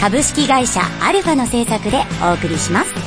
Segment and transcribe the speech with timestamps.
[0.00, 2.92] 株式会社アルファの制作でお送りします。
[2.92, 3.00] は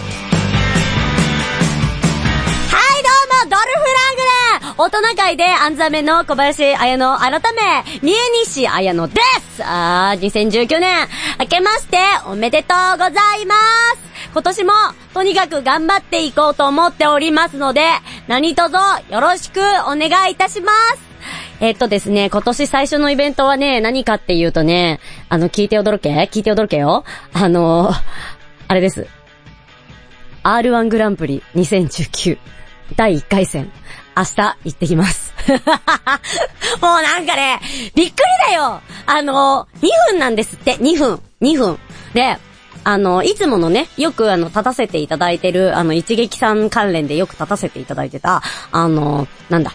[2.99, 9.21] い、どうも、ドルフラングレー大人会でアンザメの小林彩乃改め、三重西彩乃で
[9.55, 9.63] す。
[9.63, 11.07] あー、2019年、
[11.39, 13.55] 明けましておめでとうございま
[13.95, 13.99] す。
[14.33, 14.73] 今年も、
[15.13, 17.83] とにかく頑張っていこうと思っておりますので、
[18.27, 18.75] 何卒
[19.09, 21.08] よろしくお願いいたします。
[21.61, 26.09] えっとですね、今年最初のイベントはね、何かっていうとね、あの、聞いて驚け？
[26.31, 27.03] 聞いて驚けよ？
[27.33, 27.91] あの、
[28.67, 29.07] あれです。
[30.43, 32.37] R1 グランプリ2019
[32.95, 33.71] 第1回戦。
[34.15, 35.33] 明日行ってきます。
[35.49, 37.59] もうなんかね、
[37.95, 41.79] びっくりだよあの、2分なんですって、2分、2分。
[42.13, 42.37] で、
[42.83, 49.73] あの、いつものね、よくあの、立たせていただいてる、あの、一撃さん関連でよく立たせていただいてた、あの、なんだ、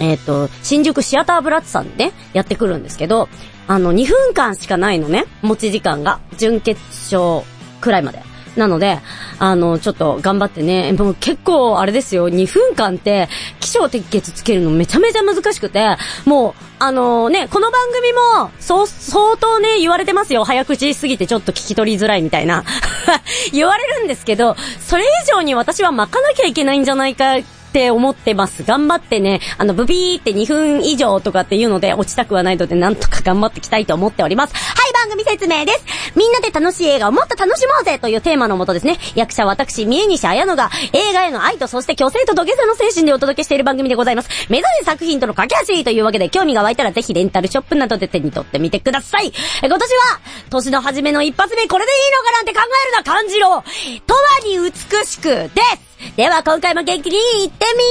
[0.00, 3.28] えっ、と、新宿シアターブラッツさんで、ね、やってくるんですけど、
[3.68, 6.20] あの、2分間しかないのね、持ち時間が。
[6.36, 6.80] 準決
[7.14, 7.46] 勝
[7.80, 8.22] くらいまで。
[8.56, 8.98] なので、
[9.38, 13.28] あの、ちょっと頑張ってね、もう結構あれですよ、2分間って、
[13.60, 15.96] 気象適結つけるのめちゃめちゃ難しくて、
[16.26, 20.44] もう、あのね、この番組も、そう、相当ね、言われてますよ。
[20.44, 22.64] 早口すぎてちょっと聞き取りづらいみたいな。
[23.52, 27.36] 言われるんですけど、それ以上に私は巻かなきゃいけないんじゃないか、
[27.72, 28.64] って思ってます。
[28.64, 34.54] 頑張ってね、あの、ブビーって2分以上とかっていうので落ちたくはないので、なんとか頑張っていきたいと思っております。
[34.54, 35.84] はい、番組説明です。
[36.14, 44.28] みんなで楽しい映画をもっと楽しもうぜというテーマのもとですね、役者私、三重西彩乃が映画への愛とそして虚勢と土下座の精神でお届けしている番組でございます。
[44.50, 49.32] 目指せ作品との架け橋というわけで興味が湧いたらぜひレンタルショップなどで手に取ってみてください。
[49.62, 53.64] え今年は、年の初めの一発目これでいいのかなんて考えるな感じろ
[54.06, 57.82] とわに美しくですでは今回も元気にいってみ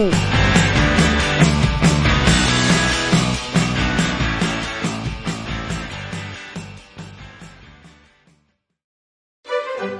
[0.00, 0.12] よう。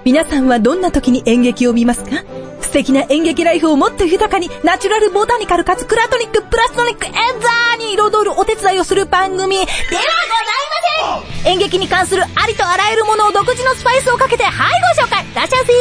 [0.05, 2.23] 皆さんはどんな時に演劇を見ますか？
[2.61, 9.56] 素敵な演劇ライフをもっと豊かに、ナチュラルボタニカルかつクラトニックプラストニックエンザーに彩るお手伝いをする番組。
[9.56, 10.05] ではござい
[11.17, 11.53] ません。
[11.53, 14.55] 演劇に関するありとあらゆるものを独自のスパイスをかけて、はい
[14.97, 15.25] ご紹介。
[15.25, 15.61] いらっしゃい。
[15.61, 15.73] ませ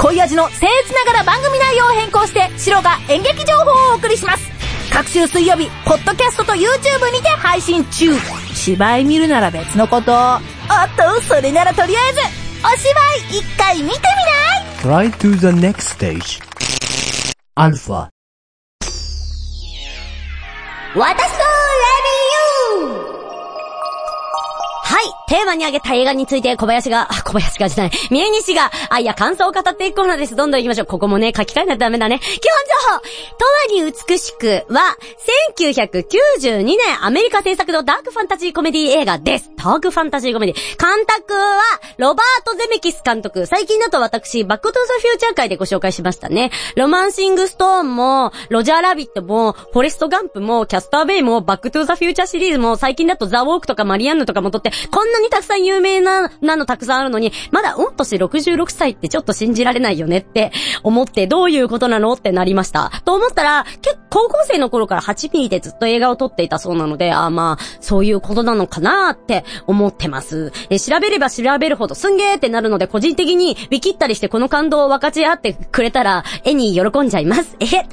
[0.00, 4.50] 濃い味の僭越ながら番組内容を変更して、白が演劇情報をお送りします
[4.90, 8.14] 各週水曜日、ポッドキャストと YouTube にて配信中
[8.54, 10.12] 芝居見るなら別のこと。
[10.12, 10.40] おっ
[10.96, 12.20] と、それならとりあえず、
[12.64, 12.90] お芝
[13.34, 13.98] 居一回見て
[14.82, 16.40] みない？Try to the next stage.
[17.56, 18.08] Alpha.
[20.94, 23.00] 私のレビュー
[24.82, 25.19] はい。
[25.30, 30.34] テーマに挙げた映画について小林が、あ、小林がじゃない、三重西が、あ、いや、感想を語っていくコーナーです。
[30.34, 30.86] どんどん行きましょう。
[30.86, 32.18] ここもね、書き換えないとダメだね。
[32.18, 32.32] 基本
[32.90, 33.00] 情報
[33.38, 34.98] 永遠に美しくは、
[35.62, 39.52] 1992年アメリカ制作のダークファンタジーコメディ映画です。
[39.56, 40.56] ダークファンタジーコメディ。
[40.56, 41.62] 監督は、
[41.98, 43.46] ロバート・ゼメキス監督。
[43.46, 46.50] 最近だと私、バックトゥーザフューチャー回でご紹介しましたね。
[46.74, 62.90] ロマンシング・ストーンも、ロジャー・ラビットも、フォレスト・ガンプも、キャスト・アウェイも、バックトゥーザフューチャーシリーズも、最近だとザ・ウォークとかマリアンヌとかも撮って、こんなにたくさん有名な、なのたくさんあるのに、まだ御年66歳ってちょっと信じられないよねって思って、どういうことなのってなりました。
[63.04, 70.52] と思ったら、結構高校生の頃から8ミリでずっと映画を撮っていたそうなので、あまあ、そういうことなのかなって思ってます。
[70.68, 77.56] え、調べれば調べるほどすんげーってなるので、個人的にウィキったりしてこの感動を分かち合ってくれたら、絵に喜んじゃいます。
[77.60, 77.86] え、主演は、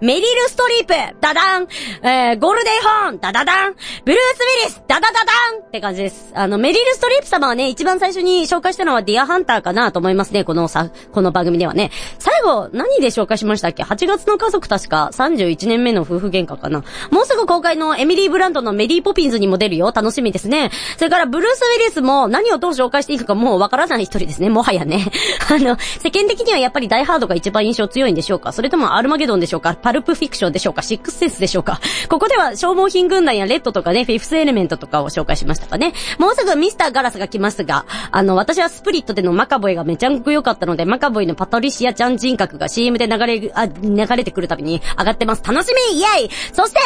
[0.00, 1.68] メリル・ストリープ、ダダン、
[2.02, 6.21] えー、ゴールデン・ホーン、ダダダン、ブルース・ウィリス、ダダダダンって感じです。
[6.34, 11.90] あの、メリル・ストリープ様はね、一番最初に紹介したのはディアハンターかなと思いますね、このさ、この番組ではね。
[12.18, 16.84] 最後、何で紹介しましたっけ ?8 月の家族確か31年目の夫婦喧嘩かな。
[17.10, 19.92] もうすぐ公開のエミリー・ブランドのメリー・ポピンズにも出るよ。
[19.94, 20.70] 楽しみですね。
[20.96, 24.48] それから、ブルース・ウィリスも何をどう紹介していいのかもうわからない一人ですね。
[24.50, 25.06] もはやね。
[25.50, 28.52] あの、世間的にはやっぱりダイハードが一番印象強いんでしょうか？
[28.52, 29.74] それともアルマゲドンでしょうか？
[29.74, 30.82] パルプフィクションでしょうか？
[30.82, 31.80] シックスセンスでしょうか？
[32.08, 35.92] ここでは消耗品軍団やレッドとかね、フィフスエレメントとかを紹介しましたかね。
[36.18, 45.42] もうすぐミスターガラスが来ますが、あの、私はスプリットでのマカボイがめちゃくちゃ良かったので、マカボイのパトリシアちゃん人格が CM で流れ、あ、流れてくるたびに上がってます。
[45.44, 46.80] 楽しみイェイそして、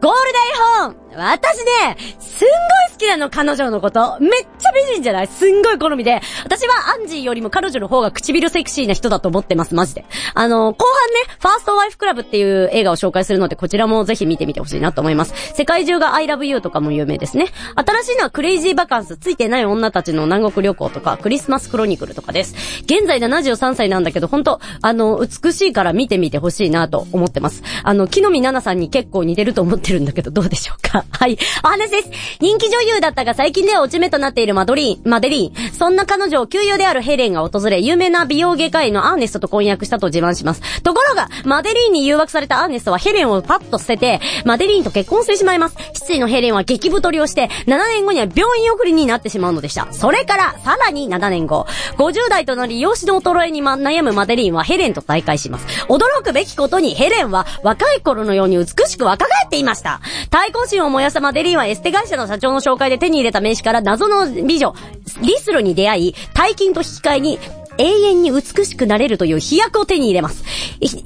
[0.00, 2.50] ゴールデンホーン私ね、すんごい
[2.92, 4.18] 好きなの、彼女のこと。
[4.20, 5.26] めっちゃ美人じゃない？
[5.26, 6.20] すんごい好みで。
[6.44, 10.04] 私はアンジーよりも彼女の方が唇セクシーな人だと思ってます、マジで。
[10.34, 15.34] あの、後半ね、ファーストワイフクラブっていう映画を紹介するので、こちらもぜひ見てみてほしいなと思います。
[15.54, 17.46] 世界中が I love you とかも有名ですね。
[17.74, 22.54] 新しいのはクレイジーバカンス、ついてない女たちの南国旅行とか、クリスマスクロニクルとかです。
[22.82, 27.62] 現在73歳なんだけど、本当あの、美しいから見てみてほしいなと思ってます。
[27.82, 31.04] あの、木の実奈々さんに結構似てると思ってるんだけど、どうでしょうか？
[31.18, 31.38] はい。
[31.64, 32.10] お話です。
[32.40, 35.72] 人気女優だったが最近では落ち目となっているマドリーン、マデリーン。
[35.72, 40.82] そんな彼女を旧友であるヘレンが訪れ、有名な美容外科医のアーネストと婚約したと自慢します。
[40.82, 45.76] ところが、マデリーンに誘惑されたアーネストはヘレンをパッと捨てて、マデリーンと結婚してしまいます。
[45.94, 49.88] 失意のヘレンは激太りをして、7年後には病院送りになってしまうのでした。
[49.92, 51.66] それから、さらに7年後、
[51.98, 55.66] 50代となり、容姿の衰えに、ま、悩むマデリーンはヘレンと再会します。
[55.88, 60.00] 驚くべきことにヘレンは若い頃のように美しく若返っていました。
[60.30, 64.74] 対抗心をもやさまデリンはエステ会社の社長の紹介で手に入れた名刺から謎の美女、
[65.22, 67.38] リスルに出会い、大金と引き換えに、
[67.78, 70.44] 永遠に美しくなれるという飛躍を手に入れます。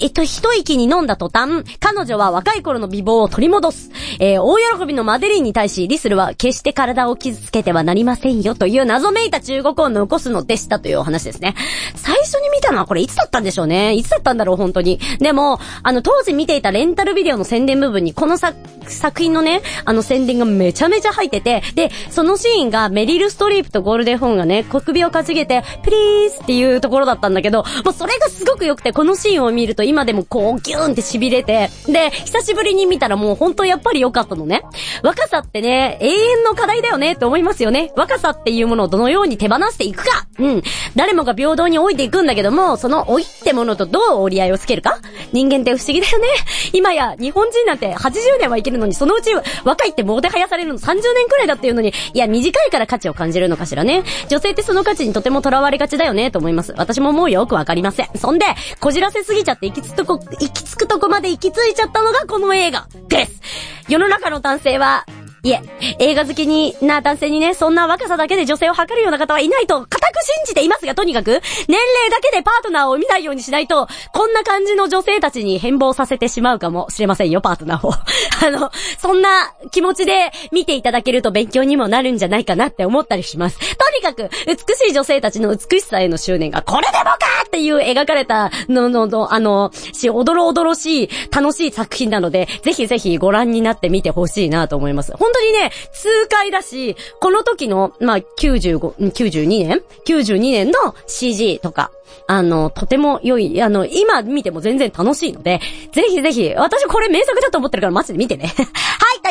[0.00, 3.90] えっと、一息に飲んだ途端、彼女は若い頃の美貌を取り戻す。
[4.18, 11.54] えー大喜びのマデリンに対し、リスルは決して体を傷つけてはなりませんよという謎めいた中国を残すのでしたというお話ですね。
[11.94, 13.94] 最初に見たのはこれいつだったんでしょうね。
[13.94, 14.98] いつだったんだろう、本当に。
[15.18, 18.56] でも、あの、当時見ていたレンタルビデオの宣伝部分に、この作、
[18.88, 34.62] 作品のね、あの宣伝がめちゃめちゃ入ってて、で、そのシーンがメリル・ストリープとゴールデンホーンがね、小首をかちげて、プリーズっていういうところだったんだけど、もうそれがすごく良くて、このシーンを見ると今でもこうギューンって痺れて、で、久しぶりに見たらもう本当やっぱり良かったのね。
[35.02, 37.92] 若さってね、永遠の課題だよねって思いますよね。
[37.96, 40.26] 若さっていうものをどのように手放していくか。
[40.38, 40.62] うん。
[40.96, 44.98] 誰もが平等に老いていくんだけども、その老いってものとどう折り合いをつけるか
[45.32, 46.28] 人間って不思議だよね。
[46.72, 49.30] 今や日本人なんて80年は生きるのに、そのうち
[49.64, 54.02] 若いってもてはやされるの30年くらいだっていうのに、いや短いから価値を感じるのかしらね。
[54.28, 56.74] 女性ってその価値にとても囚われがちだよねと思いいます。
[56.76, 58.08] 私ももうよくわかりません。
[58.16, 58.46] そんで、
[58.80, 63.40] こじらせすぎちゃって行き着くとこ、行き着くとこまで行き着いちゃったのがこの映画です。
[63.88, 65.04] 世の中の男性は、
[65.42, 65.62] いえ、
[65.98, 71.40] 映画好きにな男性にね、そんな若さだけで女性を測るような方はいないと、固く信じていますが、とにかく、年
[71.78, 77.94] 齢だけでパートナーを見ないようにしないと、こんな感じの女性たちに変貌させてしまうかもしれませんよ、パートナーを。
[78.46, 83.58] あの、そんな気持ちで見ていただけると勉強にもなるんじゃないかなって思ったりします。
[83.58, 95.12] とにかく、美しい女性たちの美しさへの執念が、これでもかっていう描かれたののの、あの、し、おどろおどろしい、楽しい作品なので、ぜひぜひご覧になってみてほしいなと思います。
[95.16, 101.90] 本当にね、痛快だし、この時の、まあ、95、92年 ?92 年の CG とか、
[102.26, 105.60] あの、とても良い、あの、今見ても全然楽しいので、
[105.92, 108.52] ぜひぜひ、私これ名作だと思ってるからマジで見てね。
[108.56, 108.62] は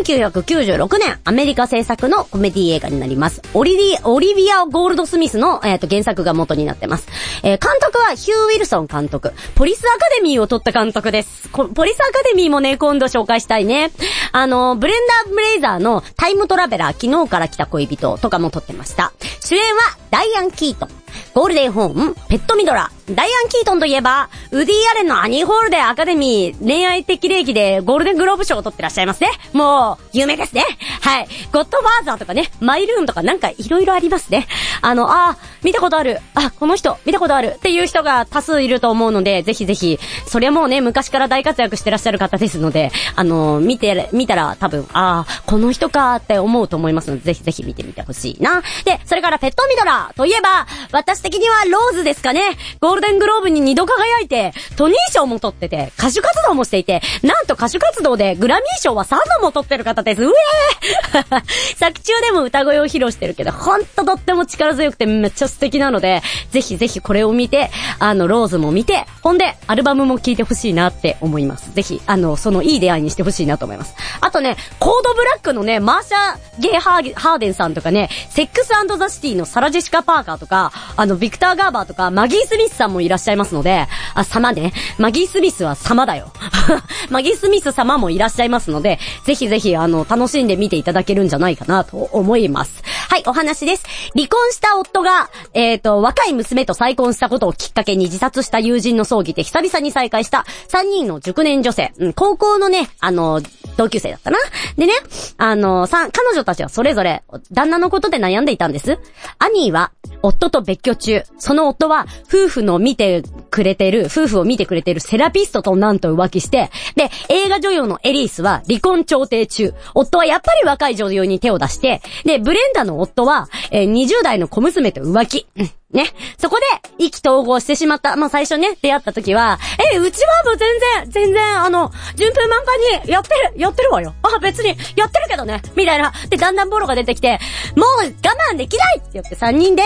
[0.00, 3.42] 1996年、アメリカ制作のコメディ映画になります。
[3.52, 7.08] オリリ、オリビア・ゴールドスミスの、えっ、と、原作が元になってます。
[7.42, 9.32] えー監督はヒュー・ウィルソン監督。
[9.54, 11.48] ポリスアカデミーを撮った監督です。
[11.50, 13.90] ポリスアカデミーもね、今度紹介したいね。
[14.32, 19.12] あの、ブレンダン・フレイザーのタイムトラベラー、昨日から来た恋人とかも撮ってました。
[19.40, 21.03] 主演はダイアン・キートン。
[21.34, 22.90] ゴールディ・ホーン、ベット・ミドラー。
[23.10, 29.30] ダイアン・キートンといえば、ウディ・アレンのアニー・ホールでアカデミー恋愛的礼儀でゴールデングローブ賞を取ってらっしゃいますね。
[29.52, 30.64] もう、有名ですね。
[31.02, 31.28] はい。
[31.52, 34.46] ゴッドファーザーとかね、マイルーンとかなんかいろいろありますね。
[34.80, 36.20] あの、あ見たことある。
[36.34, 37.54] あ、この人、見たことある。
[37.56, 48.62] っていう人が多数いると思うので、ぜひぜひ、それはもうね、昔から大活躍してらっしゃる方ですので、あの、見て、見たら多分、ああ、この人かって思うと思いますので、ぜひぜひ見てみてほしいな。
[48.84, 50.66] で、それからペットミドラーといえば、
[51.06, 52.40] 私的にはローズですかね。
[52.80, 60.22] ゴールデングローブに2度輝いて、トニー賞も取ってて、歌手活動もしていて、なんと歌手活動でグラミー賞は3度も取ってる方です。
[60.24, 61.44] うえー
[61.76, 71.72] 作中でも歌声を披露してるけど、ほんととっても力強くてめっちゃ素敵なので、ぜひぜひこれを見て、あの、ローズも見て、ほんで、アルバムも聴いてほしいなって思います。
[71.74, 73.94] ぜひ、あの、そのいい出会いにしてほしいなと思います。
[74.20, 84.72] あとね、コードブラックのね、マーシャ・ゲイハーハーデンさんとかね、セックスザ・シティのサラ・ジェシカ・パーカーとか、あの、ビクター・ガーバーとか、マギー・スミスさんもいらっしゃいますので、あ、様ね。
[84.98, 86.32] マギー・スミスは様だよ。
[87.10, 92.82] マギー・スミス様もいらっしゃいますので、ぜひぜひ、あの、楽しんで見ていただけるんじゃないかなと思います。
[93.08, 93.84] はい、お話です。
[94.14, 101.92] 離婚した夫が、えっ、と、若い娘と再婚したことをきっかけに自殺した友人の葬儀で久々に再会した3人の熟年女性。
[101.98, 103.40] うん、高校のね、あの、
[103.76, 104.38] 同級生だったな。
[104.76, 104.92] でね、
[105.38, 107.22] あの、さ、彼女たちはそれぞれ、
[107.52, 108.98] 旦那のことで悩んでいたんです。
[109.38, 109.92] アニーは、
[110.26, 111.22] 夫と別居中。
[111.38, 119.74] その夫は、夫婦の見てくれてる、夫婦を見てくれてるセラピストとなんと浮気して、で、映画女優のエリースは離婚調停中。
[119.94, 125.46] 夫はやっぱり若い女優に手を出して、で、ブレンダの夫は、えー20代の小娘と浮気。
[125.94, 126.06] ね。
[126.38, 126.64] そこで、
[126.98, 128.16] 意気投合してしまった。
[128.16, 129.58] まあ、最初ね、出会った時は、
[129.94, 130.68] え、うちはもう全
[131.04, 134.12] 然、全然、あの、順風満帆にやってる、やってるわよ。
[134.22, 135.62] あ、別に、やってるけどね。
[135.76, 136.12] みたいな。
[136.28, 137.38] で、だんだんボロが出てきて、
[137.76, 139.82] もう我慢できないって言って3人で、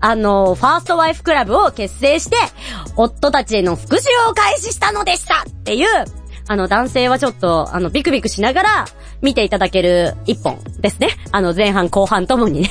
[0.00, 2.36] あの、ファーストワイフクラブを結成して、
[2.96, 5.88] 夫たちへの復讐を開始したのでしたっていう、
[6.48, 8.84] あの、男性はちょっと、あの、ビクビクしながら、
[9.22, 11.08] 見ていただける一本ですね。
[11.32, 12.70] あの、前半後半ともにね。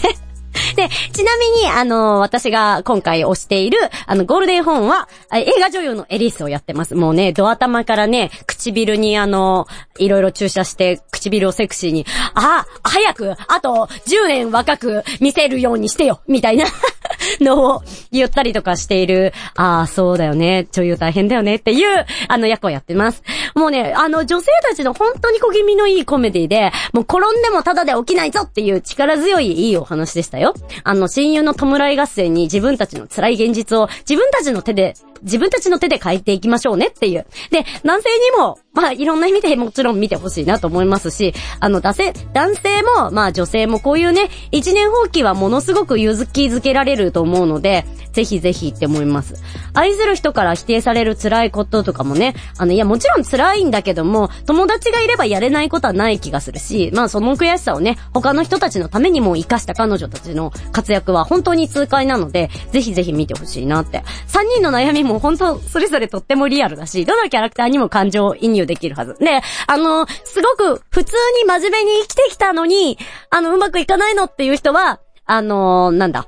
[0.75, 6.95] で、ちなみに、あの、私が今回推している、あの、ゴールデンホーンは、映画女優のエリスをやってます。
[6.95, 9.67] もうね、ドア玉からね、唇にあの、
[9.97, 16.65] いろいろ注射して、唇をセクシーに、あ、早く、あと、10年若く見せるようにしてよみたいな
[17.41, 23.23] のを言ったりとかしている、ああ、そうだよね、女優大変だよねっていう、あの、役をやってます。
[23.55, 30.53] もうね、あの、女性たちの本当に小気味のいいコメディで、もう転んでもただで起きないぞっていう力強いいいお話でしたよ。
[30.83, 37.25] あの、親友の弔い合戦に自分たちの辛い現実を自分たちの手で、自分たちの手で変えていきましょうねっていう。
[37.51, 49.35] で、男性にも、まあ、いろんな意味でもちろん見てほしいなと思いますし、あの、男性、男性も、まあ女性もこういうね、一年放棄はものすごく勇気づけられると思うので、ぜひぜひって思います。
[49.73, 64.03] 愛する人から否定される辛いこととかもね、あの、いや、もちろん辛いんだけども、友達がいればやれないことはない気がするし、まあその悔しさをね、他の人たちのためにも活かした彼女たちの活躍は本当に痛快なので、ぜひぜひ見てほしいなって。
[64.27, 69.15] 三人の悩みも本当それぞれとってもリアルだし、どのキャラクターにも感情移入できるはず。
[69.19, 72.97] で、あの、すごく普通に真面目に生きてきたのに、
[73.29, 76.27] あの、うまくいかないのっていう人は、あの、なんだ、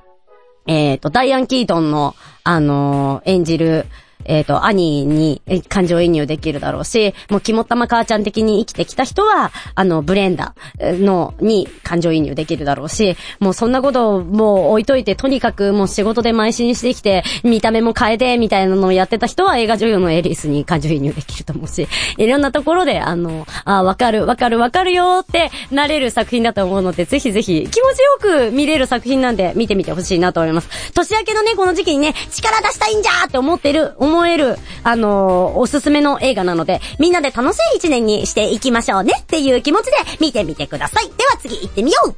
[0.67, 3.86] えっ、と、ダイアン・キートンの、あの演じる、
[4.26, 30.70] えっ、と、兄に感情移入できるだろうし、もう肝っ玉母ちゃん的に生きてきた人は、あの、ブレンダーの、に感情移入できるだろうし、もうそんなことをもう置いといて、とにかくもう仕事で邁進してきて、見た目も変えて、みたいなのをやってた人は映画女優のエリスに感情移入できると思うし、いろんなところで、あの、あ、わかる、わかる、わかるよってなれる作品だと思うので、ぜひぜひ気持ちよく見れる作品なんで見てみてほしいなと思います。
[30.94, 41.06] 年明けのね、この時期にね、力出したいんじゃーって思ってる、思える、あのーおすすめの映画なので、みんなで楽しい一年にしていきましょうねっていう気持ちで見てみてください。
[41.06, 42.16] では次行ってみよう。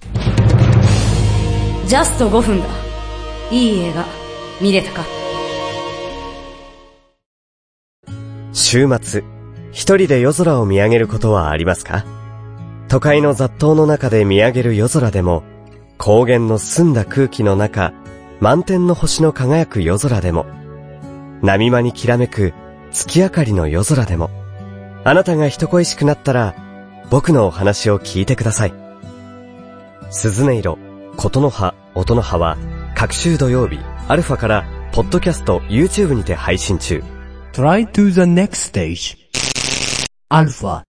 [1.88, 2.66] ジャスト5分だ。
[3.52, 4.06] いい映画、
[4.62, 5.04] 見れたか。
[8.54, 9.24] 週末、
[9.72, 12.06] 一人で夜空を見上げることはありますか？
[12.90, 15.44] 都会の雑踏の中で見上げる夜空でも、
[15.98, 17.94] 高原の澄んだ空気の中、
[18.40, 20.46] 満天の星の輝く夜空でも、
[21.42, 22.54] 波間にきらめく
[22.92, 24.30] 月明かりの夜空でも、
[25.04, 26.56] あなたが人恋しくなったら、
[27.10, 28.74] 僕のお話を聞いてください。
[30.10, 30.78] 鈴音色、
[31.18, 32.58] 琴の葉、音の葉は、
[32.96, 37.04] 各週土曜日、アルファから、ポッドキャスト、YouTube にて配信中。
[37.54, 39.18] Try to the next stage.
[40.30, 40.84] Alpha.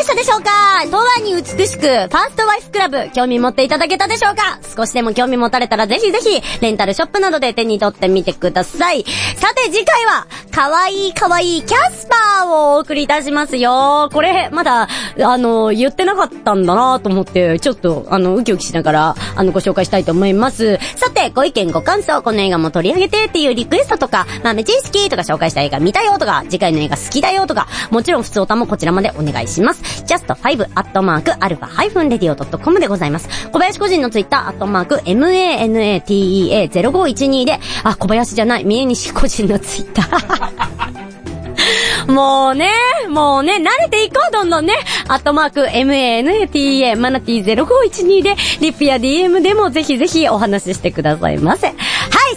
[0.00, 0.50] でしたでしょうか？
[0.90, 4.58] とわに美しく、ファーストワイフクラブ、興味持っていただけたでしょうか？
[4.74, 9.04] 少しでも興味持たれたらぜひぜひ、レンタルショップなどで手に取ってみてください。
[9.36, 14.10] さて次回は、かわいいかわいいキャスパーをお送りいたしますよ。
[14.12, 14.88] これ、まだ、
[15.22, 20.78] あの、言ってなかったんだなと思って、ちょっと、あの、ウキウキしながら、あの、ご紹介したいと思います。
[20.96, 30.02] さて、ご意見ご感想、この映画も取り上げてっていうリクエストとか、豆知識とか紹介した映画見たよとか、次回の映画好きだよとか、もちろん普通歌もこちらまでお願いします。
[30.04, 33.28] just5-alpha-radio.com でございます。
[33.52, 40.39] 小林個人のツイッター、アットマーク、manatea0512 で、あ、小林じゃない、三重西個人のツイッター。
[42.08, 42.70] もうね、
[43.08, 44.74] もうね、慣れていこう、どんどんね。
[45.08, 51.74] アットマーク、manata, マナティ0512で、リップや DM でもぜひぜひお話ししてくださいませ。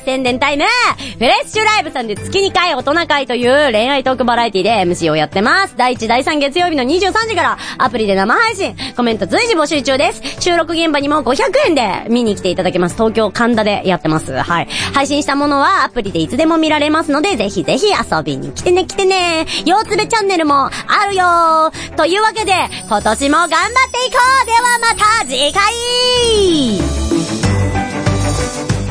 [0.03, 0.65] 宣伝タイム
[1.13, 5.75] フレッシュライブさんで月2回大人会という恋愛トークバラエティで MC をやってます。
[5.77, 10.41] 第1、第3月曜日の23時からアプリで生配信、コメント随時募集中です。
[10.41, 12.95] 収録現場にも500円で見に来ていただけます。
[12.95, 14.33] 東京神田でやってます。
[14.33, 14.67] はい。
[14.93, 19.45] 配信したものはアプリでいつでも見られますので、ぜひぜひ遊びに来てね来てね。
[19.65, 20.71] 腰つべチャンネルもあ
[21.07, 22.53] るよというわけで、
[22.87, 23.59] 今年も頑張っ
[23.91, 26.92] ていこうではまた次回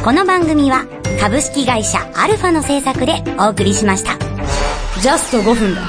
[0.04, 0.84] この番組は
[1.20, 4.18] 株式会社アルファの制作でお送りしました。
[5.00, 5.82] ジャスト5分だ。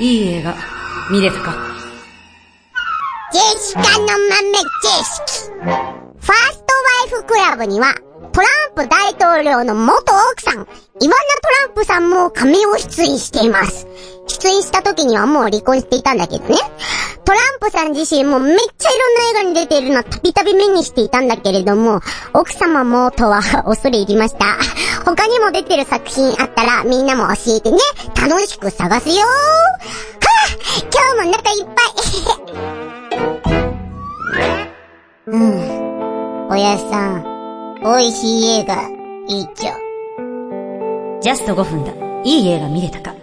[0.00, 0.56] いい映画、
[1.08, 1.54] 見れたか
[3.32, 4.18] ジェシカの豆
[4.82, 5.50] 知識。
[5.52, 5.78] ファー
[6.18, 7.94] ストワイフクラブには、
[8.38, 8.48] トラ
[8.84, 10.70] ンプ大統領の元奥さん、イワナ・ト
[11.66, 13.88] ランプさんも仮名出演しています。
[14.28, 16.54] 出演した時にはもう離婚していたんだけどね。
[17.24, 22.00] トランプさん自身もめっちゃいろんな映画に出てるのたびたび目にしていたんだけれども、
[22.32, 24.56] 奥様もとは恐れ入りました。
[25.04, 27.78] 他にも出てる作品あったらみんなも教えてね。
[28.14, 29.18] 楽しく探すよー。
[29.18, 31.82] はぁ今日も中いっぱ
[35.26, 35.26] い。
[35.26, 36.48] うん。
[36.50, 37.37] おやさん、
[37.80, 38.90] 美味しい映画、
[39.28, 39.72] 一丁。
[41.20, 41.92] ジャスト5分だ。
[42.24, 43.14] いい映画見れたか